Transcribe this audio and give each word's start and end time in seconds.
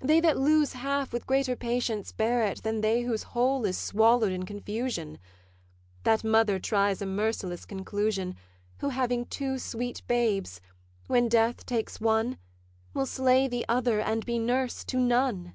They 0.00 0.18
that 0.18 0.36
lose 0.36 0.72
half 0.72 1.12
with 1.12 1.28
greater 1.28 1.54
patience 1.54 2.10
bear 2.10 2.42
it 2.44 2.64
Than 2.64 2.80
they 2.80 3.02
whose 3.02 3.22
whole 3.22 3.64
is 3.64 3.78
swallow'd 3.78 4.32
in 4.32 4.44
confusion. 4.44 5.20
That 6.02 6.24
mother 6.24 6.58
tries 6.58 7.00
a 7.00 7.06
merciless 7.06 7.64
conclusion 7.66 8.34
Who, 8.78 8.88
having 8.88 9.26
two 9.26 9.60
sweet 9.60 10.02
babes, 10.08 10.60
when 11.06 11.28
death 11.28 11.64
takes 11.66 12.00
one, 12.00 12.36
Will 12.94 13.06
slay 13.06 13.46
the 13.46 13.64
other 13.68 14.00
and 14.00 14.26
be 14.26 14.40
nurse 14.40 14.82
to 14.86 14.98
none. 14.98 15.54